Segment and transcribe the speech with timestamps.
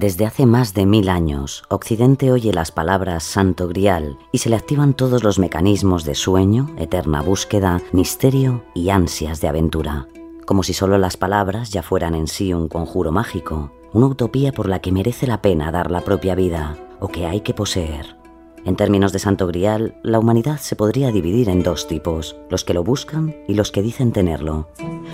[0.00, 4.56] Desde hace más de mil años, Occidente oye las palabras Santo Grial y se le
[4.56, 10.08] activan todos los mecanismos de sueño, eterna búsqueda, misterio y ansias de aventura.
[10.46, 14.70] Como si solo las palabras ya fueran en sí un conjuro mágico, una utopía por
[14.70, 18.16] la que merece la pena dar la propia vida o que hay que poseer.
[18.64, 22.72] En términos de Santo Grial, la humanidad se podría dividir en dos tipos, los que
[22.72, 24.70] lo buscan y los que dicen tenerlo,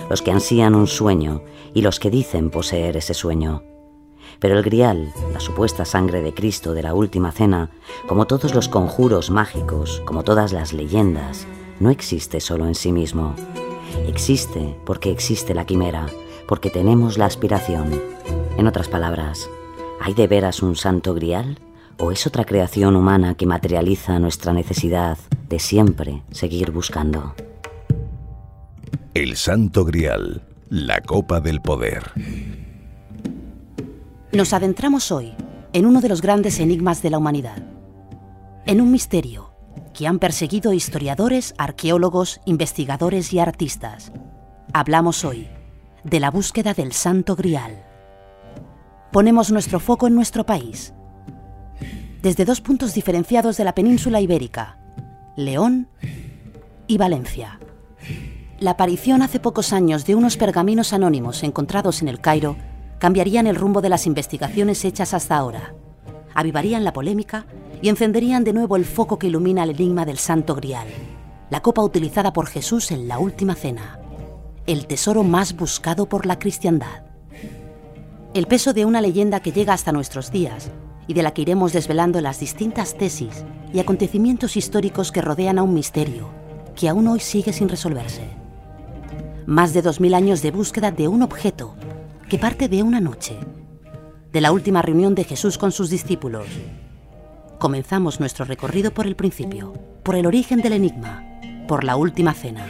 [0.09, 1.41] los que ansían un sueño
[1.73, 3.63] y los que dicen poseer ese sueño.
[4.39, 7.69] Pero el grial, la supuesta sangre de Cristo de la Última Cena,
[8.07, 11.47] como todos los conjuros mágicos, como todas las leyendas,
[11.79, 13.35] no existe solo en sí mismo.
[14.07, 16.07] Existe porque existe la quimera,
[16.47, 18.01] porque tenemos la aspiración.
[18.57, 19.49] En otras palabras,
[19.99, 21.59] ¿hay de veras un santo grial?
[21.99, 25.17] ¿O es otra creación humana que materializa nuestra necesidad
[25.49, 27.33] de siempre seguir buscando?
[29.15, 32.11] El Santo Grial, la copa del poder.
[34.33, 35.33] Nos adentramos hoy
[35.71, 37.63] en uno de los grandes enigmas de la humanidad,
[38.65, 39.53] en un misterio
[39.93, 44.11] que han perseguido historiadores, arqueólogos, investigadores y artistas.
[44.73, 45.47] Hablamos hoy
[46.03, 47.85] de la búsqueda del Santo Grial.
[49.13, 50.93] Ponemos nuestro foco en nuestro país,
[52.21, 54.77] desde dos puntos diferenciados de la península ibérica,
[55.37, 55.87] León
[56.85, 57.61] y Valencia.
[58.59, 62.57] La aparición hace pocos años de unos pergaminos anónimos encontrados en el Cairo
[62.99, 65.73] cambiarían el rumbo de las investigaciones hechas hasta ahora,
[66.33, 67.45] avivarían la polémica
[67.81, 70.87] y encenderían de nuevo el foco que ilumina el enigma del Santo Grial,
[71.49, 73.99] la copa utilizada por Jesús en la Última Cena,
[74.65, 77.03] el tesoro más buscado por la cristiandad.
[78.33, 80.69] El peso de una leyenda que llega hasta nuestros días
[81.07, 85.63] y de la que iremos desvelando las distintas tesis y acontecimientos históricos que rodean a
[85.63, 86.29] un misterio
[86.75, 88.29] que aún hoy sigue sin resolverse.
[89.45, 91.75] Más de dos mil años de búsqueda de un objeto
[92.29, 93.37] que parte de una noche,
[94.33, 96.45] de la última reunión de Jesús con sus discípulos.
[97.57, 99.73] Comenzamos nuestro recorrido por el principio,
[100.03, 101.23] por el origen del enigma,
[101.69, 102.65] por la última cena.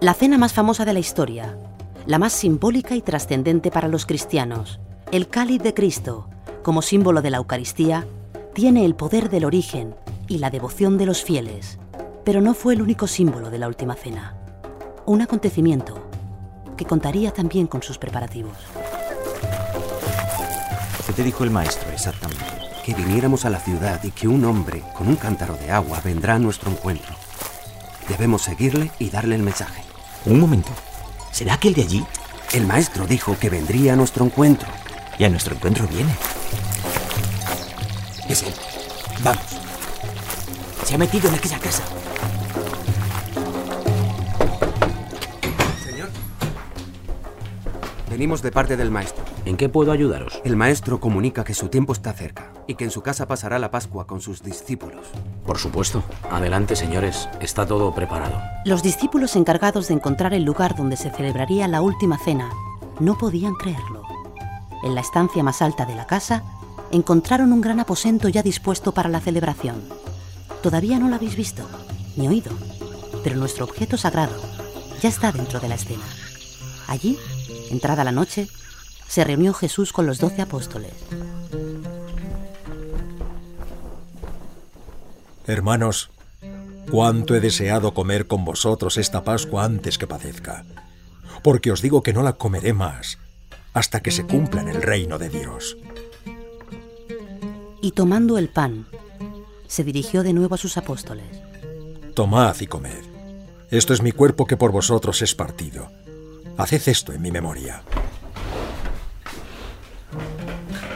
[0.00, 1.56] La cena más famosa de la historia,
[2.06, 4.80] la más simbólica y trascendente para los cristianos,
[5.12, 6.28] el cáliz de Cristo,
[6.64, 8.04] como símbolo de la Eucaristía,
[8.52, 9.94] tiene el poder del origen
[10.26, 11.78] y la devoción de los fieles,
[12.24, 14.39] pero no fue el único símbolo de la última cena
[15.10, 16.08] un acontecimiento
[16.76, 18.56] que contaría también con sus preparativos.
[21.04, 22.44] ¿Qué te dijo el maestro exactamente?
[22.84, 26.36] Que viniéramos a la ciudad y que un hombre con un cántaro de agua vendrá
[26.36, 27.12] a nuestro encuentro.
[28.08, 29.82] Debemos seguirle y darle el mensaje.
[30.26, 30.70] Un momento.
[31.32, 32.06] ¿Será aquel de allí?
[32.52, 34.68] El maestro dijo que vendría a nuestro encuentro.
[35.18, 36.14] Y a nuestro encuentro viene.
[38.28, 38.54] Es él.
[39.24, 39.42] Vamos.
[40.84, 41.82] Se ha metido en aquella casa.
[48.20, 49.24] Venimos de parte del maestro.
[49.46, 50.42] ¿En qué puedo ayudaros?
[50.44, 53.70] El maestro comunica que su tiempo está cerca y que en su casa pasará la
[53.70, 55.06] Pascua con sus discípulos.
[55.46, 56.02] Por supuesto.
[56.30, 57.30] Adelante, señores.
[57.40, 58.38] Está todo preparado.
[58.66, 62.50] Los discípulos encargados de encontrar el lugar donde se celebraría la última cena
[62.98, 64.02] no podían creerlo.
[64.84, 66.42] En la estancia más alta de la casa
[66.90, 69.82] encontraron un gran aposento ya dispuesto para la celebración.
[70.62, 71.66] Todavía no lo habéis visto
[72.18, 72.52] ni oído,
[73.24, 74.36] pero nuestro objeto sagrado
[75.00, 76.04] ya está dentro de la escena.
[76.86, 77.16] Allí
[77.70, 78.48] Entrada la noche,
[79.08, 80.92] se reunió Jesús con los doce apóstoles.
[85.46, 86.10] Hermanos,
[86.90, 90.64] cuánto he deseado comer con vosotros esta Pascua antes que padezca,
[91.42, 93.18] porque os digo que no la comeré más
[93.72, 95.76] hasta que se cumpla en el reino de Dios.
[97.82, 98.86] Y tomando el pan,
[99.66, 101.26] se dirigió de nuevo a sus apóstoles.
[102.14, 103.04] Tomad y comed.
[103.70, 105.90] Esto es mi cuerpo que por vosotros es partido.
[106.60, 107.82] Haced esto en mi memoria.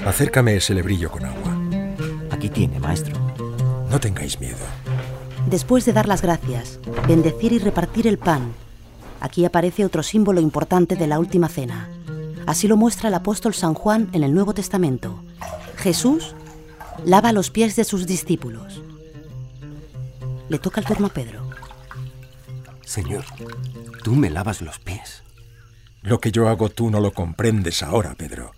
[0.05, 1.59] Acércame ese lebrillo con agua.
[2.31, 3.19] Aquí tiene, maestro.
[3.89, 4.59] No tengáis miedo.
[5.47, 8.53] Después de dar las gracias, bendecir y repartir el pan,
[9.21, 11.89] aquí aparece otro símbolo importante de la última cena.
[12.45, 15.25] Así lo muestra el apóstol San Juan en el Nuevo Testamento.
[15.77, 16.35] Jesús
[17.07, 18.83] lava los pies de sus discípulos.
[20.51, 21.49] Le toca el turno a Pedro.
[22.85, 23.25] Señor,
[24.03, 25.25] tú me lavas los pies.
[26.05, 28.53] Lo que yo hago tú no lo comprendes ahora, Pedro.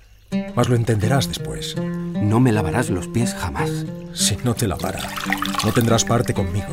[0.57, 1.77] Mas lo entenderás después.
[1.77, 3.71] No me lavarás los pies jamás.
[4.15, 5.09] Si no te lavara,
[5.65, 6.67] no tendrás parte conmigo.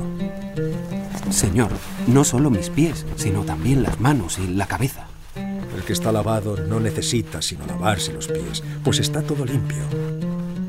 [1.29, 1.69] Señor,
[2.07, 5.05] no solo mis pies, sino también las manos y la cabeza.
[5.35, 9.83] El que está lavado no necesita sino lavarse los pies, pues está todo limpio.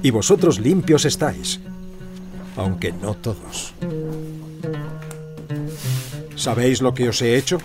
[0.03, 1.61] Y vosotros limpios estáis,
[2.59, 3.73] aunque no todos.
[6.37, 7.59] ¿Sabéis lo que os he hecho?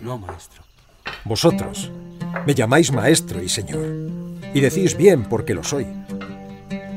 [0.00, 0.62] No, maestro.
[1.24, 1.90] Vosotros
[2.46, 3.86] me llamáis maestro y señor,
[4.54, 5.86] y decís bien porque lo soy.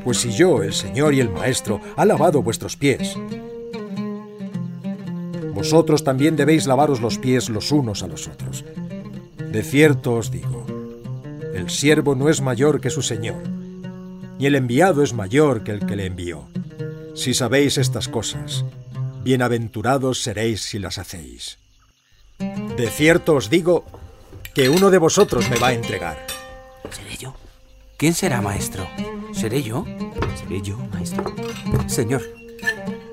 [0.03, 3.15] Pues si yo, el señor y el maestro, ha lavado vuestros pies,
[5.53, 8.65] vosotros también debéis lavaros los pies los unos a los otros.
[9.37, 10.65] De cierto os digo,
[11.53, 13.43] el siervo no es mayor que su señor,
[14.39, 16.47] ni el enviado es mayor que el que le envió.
[17.13, 18.65] Si sabéis estas cosas,
[19.23, 21.60] bienaventurados seréis si las hacéis.
[22.77, 23.85] De cierto os digo
[24.53, 26.25] que uno de vosotros me va a entregar.
[26.89, 27.33] ¿Seré yo?
[27.97, 28.87] ¿Quién será, maestro?
[29.33, 29.85] ¿Seré yo?
[30.35, 31.23] Seré yo, maestro.
[31.87, 32.21] Señor,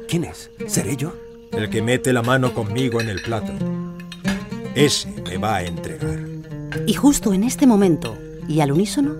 [0.08, 0.50] ¿quién es?
[0.66, 1.14] ¿Seré yo?
[1.52, 3.52] El que mete la mano conmigo en el plato.
[4.74, 6.18] Ese me va a entregar.
[6.86, 8.16] Y justo en este momento,
[8.48, 9.16] y al unísono,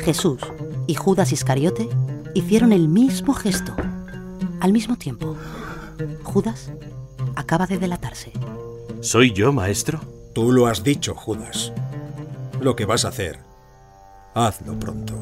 [0.00, 0.40] Jesús
[0.86, 1.88] y Judas Iscariote
[2.34, 3.74] hicieron el mismo gesto.
[4.60, 5.36] Al mismo tiempo,
[6.22, 6.72] Judas
[7.34, 8.32] acaba de delatarse.
[9.02, 9.98] ¿Soy yo, maestro?
[10.32, 11.72] Tú lo has dicho, Judas.
[12.60, 13.40] Lo que vas a hacer,
[14.32, 15.14] hazlo pronto.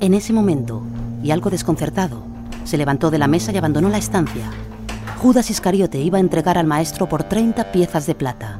[0.00, 0.80] En ese momento,
[1.22, 2.22] y algo desconcertado,
[2.64, 4.50] se levantó de la mesa y abandonó la estancia.
[5.18, 8.58] Judas Iscariote iba a entregar al maestro por 30 piezas de plata.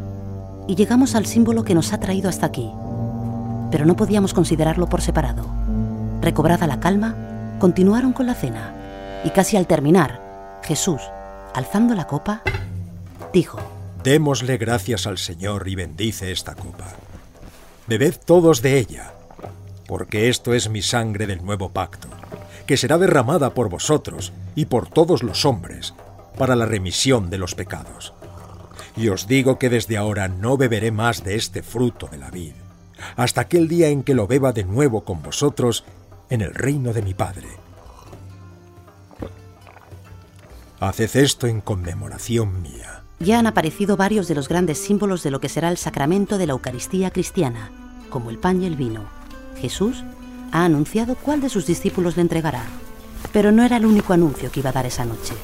[0.66, 2.70] Y llegamos al símbolo que nos ha traído hasta aquí.
[3.70, 5.46] Pero no podíamos considerarlo por separado.
[6.20, 8.74] Recobrada la calma, continuaron con la cena.
[9.24, 11.00] Y casi al terminar, Jesús,
[11.54, 12.42] alzando la copa,
[13.32, 13.77] dijo,
[14.08, 16.86] Démosle gracias al Señor y bendice esta copa.
[17.86, 19.12] Bebed todos de ella,
[19.86, 22.08] porque esto es mi sangre del nuevo pacto,
[22.66, 25.92] que será derramada por vosotros y por todos los hombres
[26.38, 28.14] para la remisión de los pecados.
[28.96, 32.54] Y os digo que desde ahora no beberé más de este fruto de la vid,
[33.14, 35.84] hasta aquel día en que lo beba de nuevo con vosotros
[36.30, 37.48] en el reino de mi Padre.
[40.80, 43.02] Haced esto en conmemoración mía.
[43.20, 46.46] Ya han aparecido varios de los grandes símbolos de lo que será el sacramento de
[46.46, 47.70] la Eucaristía cristiana,
[48.10, 49.08] como el pan y el vino.
[49.60, 50.04] Jesús
[50.52, 52.64] ha anunciado cuál de sus discípulos le entregará,
[53.32, 55.34] pero no era el único anuncio que iba a dar esa noche.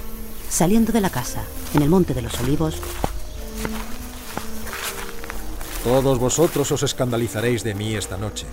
[0.49, 1.43] Saliendo de la casa,
[1.75, 2.81] en el Monte de los Olivos,
[5.83, 8.47] Todos vosotros os escandalizaréis de mí esta noche,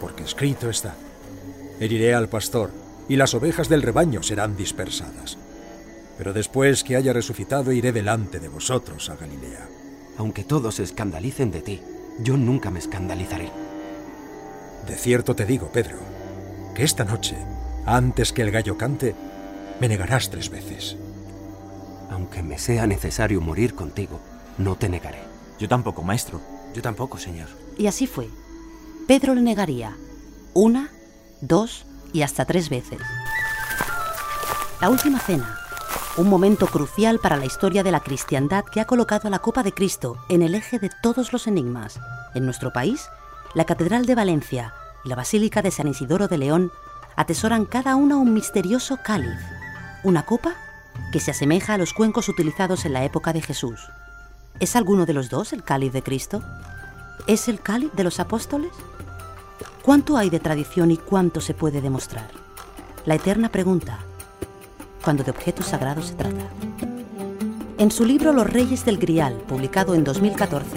[0.00, 0.94] porque escrito está,
[1.80, 2.70] heriré al pastor,
[3.08, 5.38] y las ovejas del rebaño serán dispersadas.
[6.18, 9.68] Pero después que haya resucitado iré delante de vosotros a Galilea.
[10.18, 11.80] Aunque todos se escandalicen de ti,
[12.20, 13.50] yo nunca me escandalizaré.
[14.86, 15.98] De cierto te digo, Pedro,
[16.74, 17.36] que esta noche,
[17.86, 19.14] antes que el gallo cante,
[19.80, 20.96] me negarás tres veces.
[22.10, 24.18] Aunque me sea necesario morir contigo,
[24.58, 25.20] no te negaré.
[25.60, 26.40] Yo tampoco, maestro.
[26.74, 27.48] Yo tampoco, señor.
[27.78, 28.28] y así fue.
[29.06, 29.96] Pedro le negaría
[30.52, 30.90] una,
[31.40, 32.98] dos y hasta tres veces.
[34.80, 35.58] La última cena,
[36.18, 39.62] un momento crucial para la historia de la cristiandad que ha colocado a la Copa
[39.62, 42.00] de Cristo en el eje de todos los enigmas.
[42.34, 43.08] En nuestro país,
[43.54, 46.72] la Catedral de Valencia y la Basílica de San Isidoro de León
[47.14, 49.38] atesoran cada una un misterioso cáliz,
[50.02, 50.56] una copa
[51.12, 53.88] que se asemeja a los cuencos utilizados en la época de Jesús.
[54.58, 56.42] ¿Es alguno de los dos el cáliz de Cristo?
[57.28, 58.72] ¿Es el cáliz de los apóstoles?
[59.82, 62.28] ¿Cuánto hay de tradición y cuánto se puede demostrar?
[63.06, 64.00] La eterna pregunta,
[65.02, 66.44] cuando de objetos sagrados se trata.
[67.78, 70.68] En su libro Los Reyes del Grial, publicado en 2014,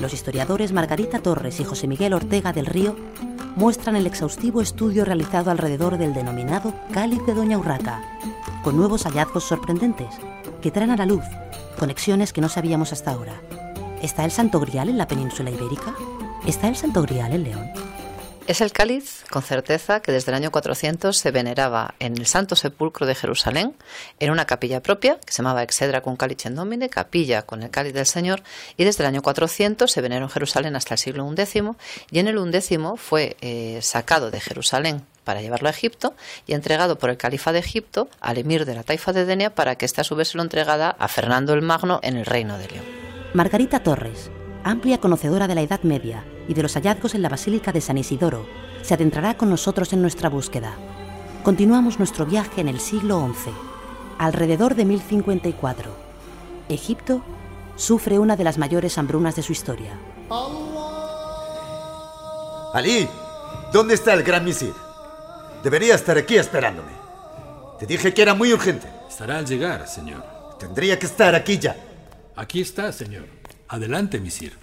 [0.00, 2.96] los historiadores Margarita Torres y José Miguel Ortega del Río
[3.56, 8.02] muestran el exhaustivo estudio realizado alrededor del denominado Cáliz de Doña Urraca,
[8.62, 10.08] con nuevos hallazgos sorprendentes
[10.60, 11.24] que traen a la luz
[11.78, 13.40] conexiones que no sabíamos hasta ahora.
[14.02, 15.94] ¿Está el Santo Grial en la península ibérica?
[16.46, 17.87] ¿Está el Santo Grial en León?
[18.48, 22.56] Es el cáliz, con certeza, que desde el año 400 se veneraba en el Santo
[22.56, 23.76] Sepulcro de Jerusalén,
[24.20, 27.92] en una capilla propia, que se llamaba Excedra con Calicen Domine, capilla con el cáliz
[27.92, 28.42] del Señor,
[28.78, 31.72] y desde el año 400 se veneró en Jerusalén hasta el siglo XI,
[32.10, 36.14] y en el XI fue eh, sacado de Jerusalén para llevarlo a Egipto
[36.46, 39.74] y entregado por el califa de Egipto al emir de la taifa de Denia para
[39.74, 42.68] que ésta a su vez lo entregara a Fernando el Magno en el reino de
[42.68, 42.84] León.
[43.34, 44.30] Margarita Torres,
[44.64, 47.98] amplia conocedora de la Edad Media y de los hallazgos en la Basílica de San
[47.98, 48.46] Isidoro,
[48.82, 50.74] se adentrará con nosotros en nuestra búsqueda.
[51.42, 53.50] Continuamos nuestro viaje en el siglo XI,
[54.18, 55.90] alrededor de 1054.
[56.68, 57.22] Egipto
[57.76, 59.92] sufre una de las mayores hambrunas de su historia.
[62.74, 63.08] Ali,
[63.72, 64.74] ¿dónde está el gran misil?
[65.62, 66.92] Debería estar aquí esperándome.
[67.78, 68.88] Te dije que era muy urgente.
[69.08, 70.22] Estará al llegar, señor.
[70.58, 71.76] Tendría que estar aquí ya.
[72.36, 73.24] Aquí está, señor.
[73.68, 74.56] Adelante, misir.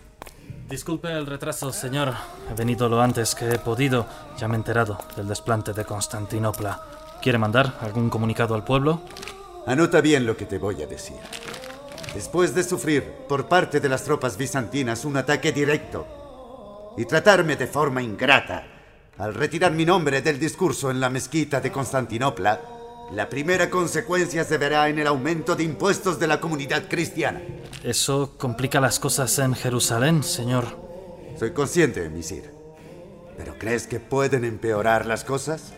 [0.68, 2.14] Disculpe el retraso, señor.
[2.50, 4.08] He venido lo antes que he podido.
[4.38, 6.82] Ya me he enterado del desplante de Constantinopla.
[7.22, 9.02] ¿Quiere mandar algún comunicado al pueblo?
[9.68, 11.18] Anota bien lo que te voy a decir.
[12.16, 17.68] Después de sufrir por parte de las tropas bizantinas un ataque directo y tratarme de
[17.68, 18.64] forma ingrata
[19.20, 22.60] al retirar mi nombre del discurso en la mezquita de Constantinopla,
[23.12, 27.42] la primera consecuencia se verá en el aumento de impuestos de la comunidad cristiana.
[27.84, 30.66] Eso complica las cosas en Jerusalén, señor.
[31.38, 32.50] Soy consciente, misir.
[33.38, 35.74] ¿Pero crees que pueden empeorar las cosas?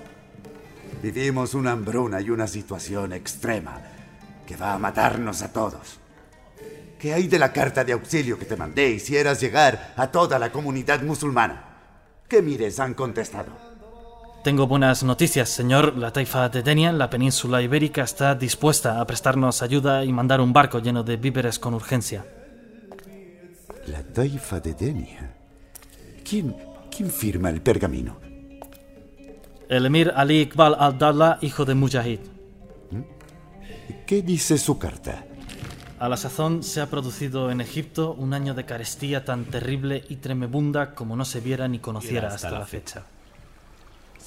[1.01, 3.81] Vivimos una hambruna y una situación extrema
[4.45, 5.99] que va a matarnos a todos.
[6.97, 10.51] ¿Qué hay de la carta de auxilio que te mandé hicieras llegar a toda la
[10.51, 11.65] comunidad musulmana?
[12.27, 13.66] ¿Qué mires han contestado?
[14.47, 15.97] Tengo buenas noticias, señor.
[15.97, 20.39] La taifa de Denia, en la península ibérica, está dispuesta a prestarnos ayuda y mandar
[20.39, 22.25] un barco lleno de víveres con urgencia.
[23.87, 25.35] La taifa de Denia.
[26.23, 26.55] ¿Quién,
[26.89, 28.19] quién firma el pergamino?
[29.67, 32.19] El emir Ali Iqbal al-Dawla, hijo de Mujahid.
[34.05, 35.25] ¿Qué dice su carta?
[35.99, 40.15] A la sazón se ha producido en Egipto un año de carestía tan terrible y
[40.15, 43.03] tremebunda como no se viera ni conociera hasta, la fecha.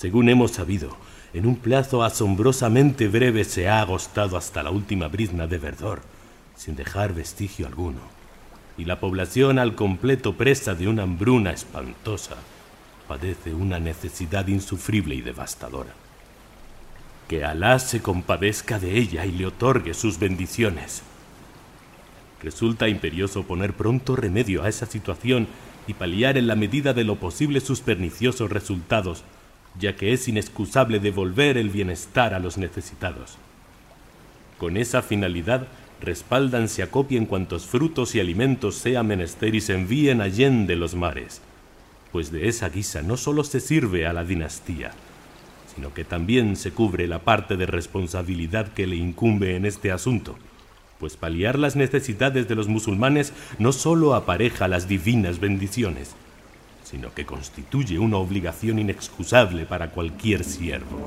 [0.00, 0.96] Según hemos sabido,
[1.34, 6.00] en un plazo asombrosamente breve se ha agostado hasta la última brizna de verdor,
[6.56, 8.00] sin dejar vestigio alguno,
[8.78, 12.36] y la población al completo presa de una hambruna espantosa
[13.08, 15.92] padece una necesidad insufrible y devastadora.
[17.28, 21.02] Que Alá se compadezca de ella y le otorgue sus bendiciones.
[22.42, 25.46] Resulta imperioso poner pronto remedio a esa situación
[25.86, 29.24] y paliar en la medida de lo posible sus perniciosos resultados
[29.78, 33.38] ya que es inexcusable devolver el bienestar a los necesitados.
[34.58, 35.66] Con esa finalidad,
[36.00, 41.40] respaldan se acopien cuantos frutos y alimentos sea menester y se envíen allende los mares,
[42.12, 44.92] pues de esa guisa no sólo se sirve a la dinastía,
[45.74, 50.36] sino que también se cubre la parte de responsabilidad que le incumbe en este asunto,
[50.98, 56.14] pues paliar las necesidades de los musulmanes no sólo apareja las divinas bendiciones,
[56.90, 60.98] sino que constituye una obligación inexcusable para cualquier siervo.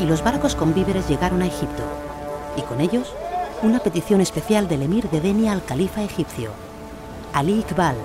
[0.00, 1.82] Y los barcos con víveres llegaron a Egipto,
[2.56, 3.12] y con ellos
[3.62, 6.52] una petición especial del emir de Denia al califa egipcio.
[7.32, 7.96] Ali Iqbal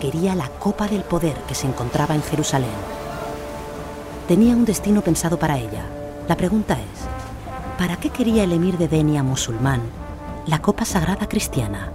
[0.00, 2.70] quería la copa del poder que se encontraba en Jerusalén.
[4.28, 5.84] Tenía un destino pensado para ella.
[6.28, 9.80] La pregunta es, ¿para qué quería el emir de Denia musulmán
[10.46, 11.92] la Copa Sagrada Cristiana.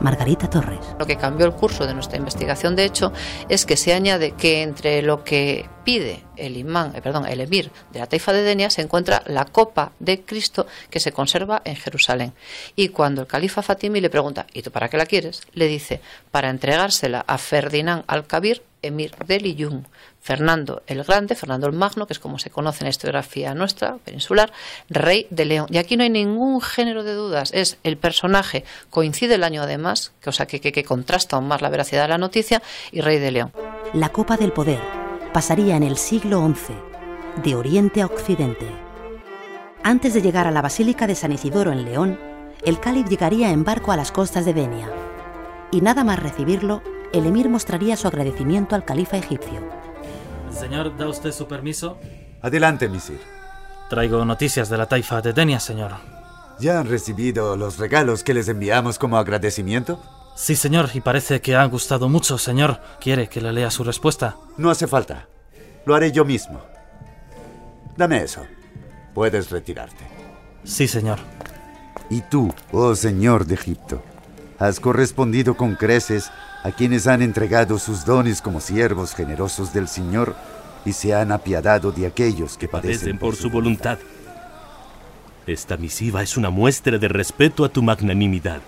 [0.00, 0.80] Margarita Torres.
[0.98, 3.12] Lo que cambió el curso de nuestra investigación, de hecho,
[3.48, 7.70] es que se añade que entre lo que pide el imán, eh, perdón, el emir
[7.92, 11.76] de la taifa de Denia se encuentra la copa de Cristo que se conserva en
[11.76, 12.32] Jerusalén.
[12.76, 15.42] Y cuando el califa Fatimi le pregunta, ¿y tú para qué la quieres?
[15.52, 19.86] Le dice, para entregársela a Ferdinand al-Kabir, emir de Liyún,
[20.20, 23.98] Fernando el Grande, Fernando el Magno, que es como se conoce en la historiografía nuestra,
[23.98, 24.52] peninsular,
[24.88, 25.66] rey de León.
[25.70, 30.12] Y aquí no hay ningún género de dudas, es el personaje, coincide el año además,
[30.20, 33.30] que, sea, que, que contrasta aún más la veracidad de la noticia, y rey de
[33.30, 33.52] León.
[33.92, 34.80] La Copa del Poder
[35.32, 36.74] pasaría en el siglo XI,
[37.42, 38.66] de Oriente a Occidente.
[39.82, 42.18] Antes de llegar a la Basílica de San Isidoro en León,
[42.62, 44.90] el cáliz llegaría en barco a las costas de Denia.
[45.70, 46.82] Y nada más recibirlo,
[47.12, 49.60] el emir mostraría su agradecimiento al califa egipcio.
[50.52, 51.98] Señor, ¿da usted su permiso?
[52.42, 53.20] Adelante, misir.
[53.88, 55.92] Traigo noticias de la taifa de Denia, señor.
[56.58, 60.02] ¿Ya han recibido los regalos que les enviamos como agradecimiento?
[60.36, 62.80] Sí, señor, y parece que ha gustado mucho, señor.
[63.00, 64.36] ¿Quiere que le lea su respuesta?
[64.56, 65.26] No hace falta.
[65.86, 66.60] Lo haré yo mismo.
[67.96, 68.42] Dame eso.
[69.14, 70.04] Puedes retirarte.
[70.64, 71.18] Sí, señor.
[72.10, 74.02] Y tú, oh Señor de Egipto,
[74.58, 76.30] has correspondido con creces
[76.62, 80.36] a quienes han entregado sus dones como siervos generosos del Señor
[80.84, 83.98] y se han apiadado de aquellos que padecen, por, su voluntad.
[85.46, 88.60] Esta misiva es una muestra de respeto a tu magnanimidad,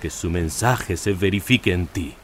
[0.00, 2.14] que su mensaje se verifique en ti.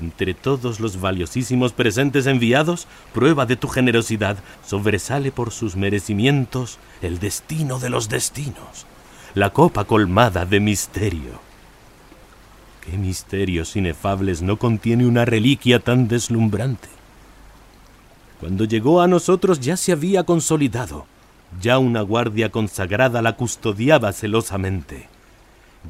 [0.00, 7.18] Entre todos los valiosísimos presentes enviados, prueba de tu generosidad, sobresale por sus merecimientos el
[7.18, 8.86] destino de los destinos,
[9.34, 11.47] la copa colmada de misterio.
[12.88, 16.88] ¿Qué misterios inefables no contiene una reliquia tan deslumbrante?
[18.40, 21.04] Cuando llegó a nosotros ya se había consolidado,
[21.60, 25.06] ya una guardia consagrada la custodiaba celosamente.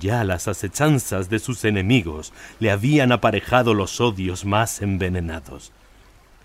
[0.00, 5.70] Ya las acechanzas de sus enemigos le habían aparejado los odios más envenenados.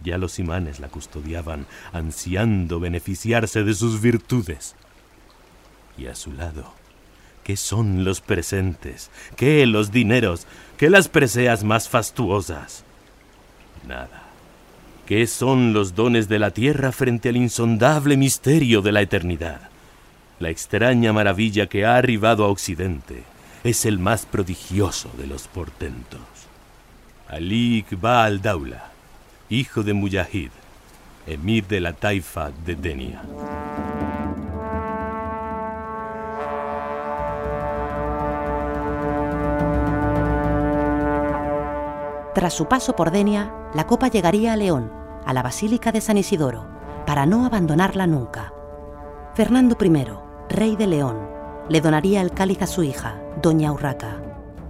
[0.04, 4.76] Ya los imanes la custodiaban, ansiando beneficiarse de sus virtudes.
[5.98, 6.76] Y a su lado,
[7.44, 9.12] ¿qué son los presentes?
[9.36, 10.48] ¿Qué los dineros?
[10.78, 12.84] ¿Qué las preseas más fastuosas?
[13.88, 14.24] Nada.
[15.06, 19.70] ¿Qué son los dones de la tierra frente al insondable misterio de la eternidad?
[20.40, 23.24] La extraña maravilla que ha arribado a Occidente
[23.64, 26.22] es el más prodigioso de los portentos.
[27.28, 28.92] Ali Iqbal Daula,
[29.50, 30.52] hijo de Mujahid,
[31.28, 33.24] emir de la taifa de Denia.
[42.34, 44.92] Tras su paso por Denia, la copa llegaría a León,
[45.24, 46.66] a la Basílica de San Isidoro,
[47.06, 48.52] para no abandonarla nunca.
[49.36, 50.08] Fernando I,
[50.50, 51.30] rey de León,
[51.70, 54.20] le donaría el cáliz a su hija, doña Urraca.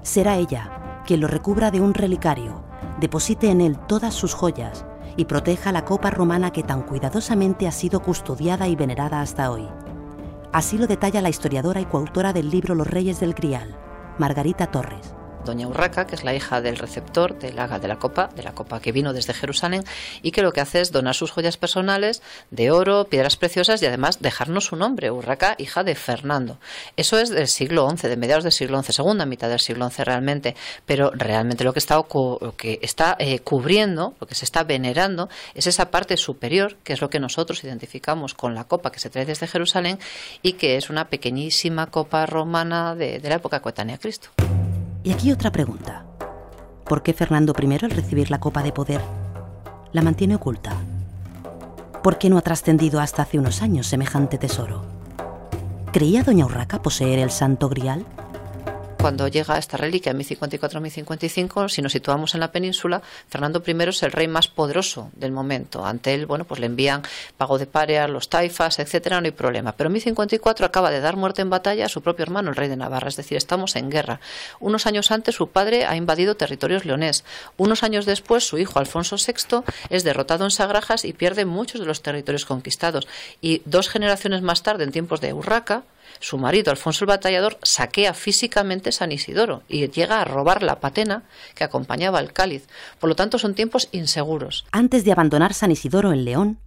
[0.01, 2.65] Será ella quien lo recubra de un relicario,
[2.99, 7.71] deposite en él todas sus joyas y proteja la copa romana que tan cuidadosamente ha
[7.71, 9.69] sido custodiada y venerada hasta hoy.
[10.51, 13.73] Así lo detalla la historiadora y coautora del libro Los Reyes del Grial,
[14.17, 15.12] Margarita Torres
[15.45, 18.53] doña Urraca, que es la hija del receptor de la, de la copa, de la
[18.53, 19.83] copa que vino desde Jerusalén,
[20.21, 22.21] y que lo que hace es donar sus joyas personales
[22.51, 26.57] de oro, piedras preciosas y además dejarnos su nombre, Urraca, hija de Fernando.
[26.97, 30.03] Eso es del siglo XI, de mediados del siglo XI, segunda mitad del siglo XI
[30.03, 34.63] realmente, pero realmente lo que está, lo que está eh, cubriendo, lo que se está
[34.63, 38.99] venerando, es esa parte superior, que es lo que nosotros identificamos con la copa que
[38.99, 39.99] se trae desde Jerusalén
[40.41, 44.29] y que es una pequeñísima copa romana de, de la época coetánea a Cristo.
[45.03, 46.05] Y aquí otra pregunta.
[46.85, 49.01] ¿Por qué Fernando I al recibir la copa de poder
[49.91, 50.75] la mantiene oculta?
[52.01, 54.83] ¿Por qué no ha trascendido hasta hace unos años semejante tesoro?
[55.91, 58.05] ¿Creía doña Urraca poseer el santo grial?
[59.03, 64.01] Cuando llega esta reliquia en 1054-1055, si nos situamos en la península, Fernando I es
[64.01, 65.85] el rey más poderoso del momento.
[65.85, 67.01] Ante él, bueno, pues le envían
[67.35, 69.73] pago de pareas, los taifas, etcétera, no hay problema.
[69.73, 72.69] Pero en 1054 acaba de dar muerte en batalla a su propio hermano, el rey
[72.69, 74.21] de Navarra, es decir, estamos en guerra.
[74.61, 77.25] Unos años antes su padre ha invadido territorios leonés.
[77.57, 81.87] Unos años después su hijo Alfonso VI es derrotado en Sagrajas y pierde muchos de
[81.87, 83.09] los territorios conquistados.
[83.41, 85.83] Y dos generaciones más tarde, en tiempos de Urraca,
[86.19, 91.23] su marido, Alfonso el Batallador, saquea físicamente San Isidoro y llega a robar la patena
[91.55, 92.67] que acompañaba al cáliz.
[92.99, 94.65] Por lo tanto, son tiempos inseguros.
[94.71, 96.59] Antes de abandonar San Isidoro en León,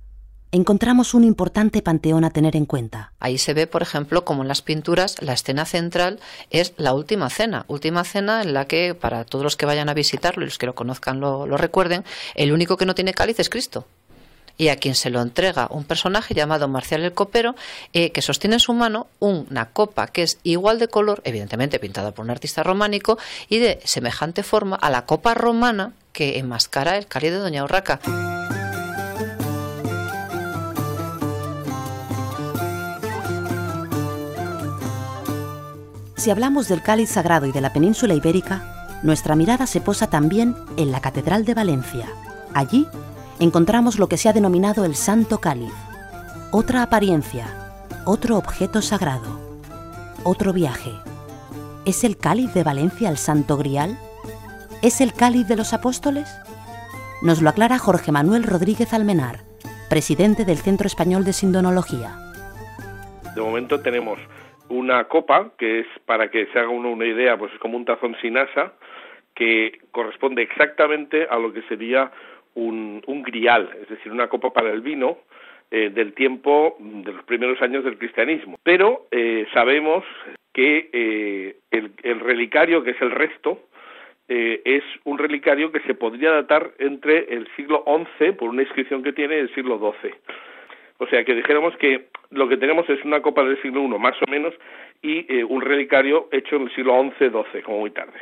[0.53, 3.13] encontramos un importante panteón a tener en cuenta.
[3.21, 7.31] Ahí se ve, por ejemplo, como en las pinturas, la escena central es la última
[7.31, 7.65] cena.
[7.69, 10.67] Última cena en la que, para todos los que vayan a visitarlo y los que
[10.67, 12.05] lo conozcan lo, lo recuerden,
[12.35, 13.87] el único que no tiene cáliz es Cristo
[14.59, 17.55] y a quien se lo entrega un personaje llamado Marcial el Copero,
[17.93, 22.13] eh, que sostiene en su mano una copa que es igual de color, evidentemente pintada
[22.13, 27.07] por un artista románico, y de semejante forma a la copa romana que enmascara el
[27.07, 28.01] cáliz de Doña Urraca.
[36.17, 40.57] Si hablamos del cáliz sagrado y de la península ibérica, nuestra mirada se posa también
[40.77, 42.09] en la Catedral de Valencia.
[42.53, 42.89] Allí
[43.41, 45.73] encontramos lo que se ha denominado el Santo Cáliz,
[46.53, 47.47] otra apariencia,
[48.07, 49.41] otro objeto sagrado,
[50.25, 50.91] otro viaje.
[51.85, 53.97] ¿Es el cáliz de Valencia el Santo Grial?
[54.83, 56.29] ¿Es el cáliz de los apóstoles?
[57.23, 59.41] Nos lo aclara Jorge Manuel Rodríguez Almenar,
[59.89, 62.17] presidente del Centro Español de Sindonología.
[63.35, 64.19] De momento tenemos
[64.69, 67.85] una copa, que es, para que se haga uno una idea, pues es como un
[67.85, 68.73] tazón sin asa,
[69.35, 72.11] que corresponde exactamente a lo que sería
[72.57, 75.19] un, un grial, es decir, una copa para el vino,
[75.71, 78.59] eh, del tiempo de los primeros años del cristianismo.
[78.63, 80.05] Pero eh, sabemos
[80.53, 83.61] que eh, el, el, relicario, que es el resto,
[84.29, 87.85] es un relicario que se podría datar entre el siglo
[88.19, 90.15] XI, por una inscripción que tiene, y el siglo XII.
[90.99, 94.17] O sea que dijéramos que lo que tenemos es una copa del siglo I, más
[94.21, 94.53] o menos,
[95.01, 98.19] y un relicario hecho en el siglo XI-XII, como muy tarde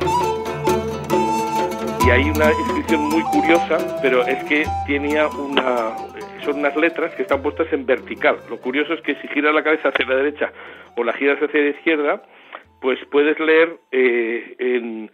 [2.06, 5.96] y hay una inscripción muy curiosa, pero es que tenía una
[6.44, 8.36] son unas letras que están puestas en vertical.
[8.50, 10.52] Lo curioso es que si giras la cabeza hacia la derecha
[10.96, 12.22] o la giras hacia la izquierda,
[12.82, 15.10] pues puedes leer eh, en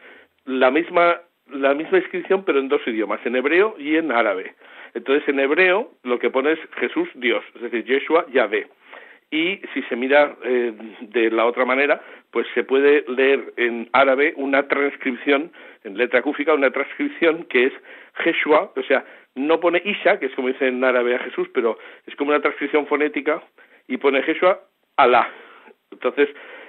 [0.46, 1.20] la misma
[1.52, 4.54] la misma inscripción pero en dos idiomas, en hebreo y en árabe.
[4.94, 8.66] Entonces en hebreo lo que pone es Jesús Dios, es decir, Yeshua Yahvé.
[9.30, 10.72] Y si se mira eh,
[11.02, 12.00] de la otra manera,
[12.32, 15.52] pues se puede leer en árabe una transcripción,
[15.84, 17.72] en letra cúfica, una transcripción que es
[18.24, 21.78] Jeshua, o sea, no pone Isha, que es como dice en árabe a Jesús, pero
[22.06, 23.42] es como una transcripción fonética,
[23.88, 24.60] y pone Jeshua
[24.96, 25.28] Alá.
[25.90, 26.28] Entonces,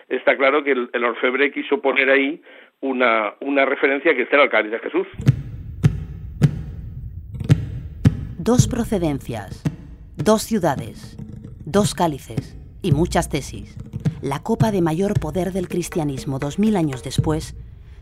[0.10, 2.41] está claro que el, orfebre quiso poner ahí
[2.80, 5.08] una, una referencia que era el cáliz de Jesús.
[8.39, 9.63] Dos procedencias,
[10.17, 11.15] dos ciudades,
[11.65, 13.78] dos cálices y muchas tesis.
[14.21, 17.56] La copa de mayor poder del cristianismo dos mil años después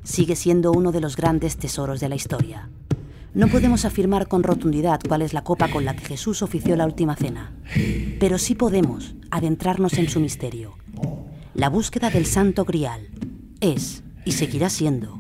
[0.10, 2.70] sigue siendo uno de los grandes tesoros de la historia.
[3.36, 6.86] No podemos afirmar con rotundidad cuál es la copa con la que Jesús ofició la
[6.86, 7.54] última cena,
[8.20, 10.74] pero sí podemos adentrarnos en su misterio.
[11.54, 13.10] La búsqueda del Santo Grial
[13.62, 15.20] es, y seguirá siendo,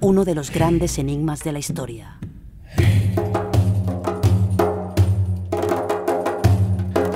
[0.00, 2.18] uno de los grandes enigmas de la historia.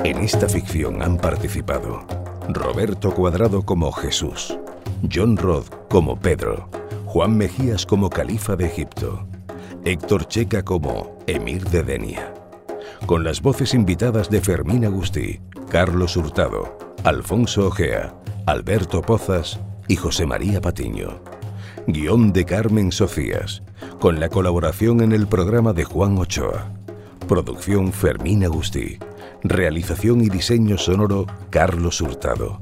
[0.04, 2.04] En esta ficción han participado
[2.48, 4.58] Roberto Cuadrado como Jesús,
[5.10, 6.68] John Roth como Pedro,
[7.10, 9.26] Juan Mejías como califa de Egipto,
[9.84, 12.32] Héctor Checa como Emir de Denia.
[13.04, 18.14] Con las voces invitadas de Fermín Agustí, Carlos Hurtado, Alfonso Ojea,
[18.46, 21.20] Alberto Pozas y José María Patiño.
[21.88, 23.64] Guión de Carmen Sofías,
[23.98, 26.70] con la colaboración en el programa de Juan Ochoa.
[27.26, 28.98] Producción Fermín Agustí.
[29.42, 32.60] Realización y diseño sonoro Carlos Hurtado.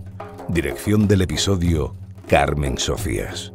[0.48, 1.94] Dirección del episodio
[2.26, 3.52] Carmen Sofías.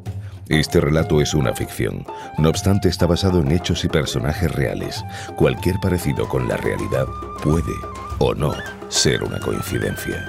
[0.50, 2.06] Este relato es una ficción,
[2.38, 5.04] no obstante está basado en hechos y personajes reales.
[5.36, 7.06] Cualquier parecido con la realidad
[7.42, 7.74] puede
[8.20, 8.54] o no
[8.90, 10.28] ser una coincidencia.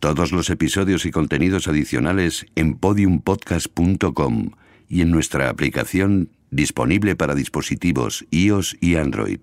[0.00, 4.50] Todos los episodios y contenidos adicionales en podiumpodcast.com
[4.88, 9.40] y en nuestra aplicación disponible para dispositivos iOS y Android.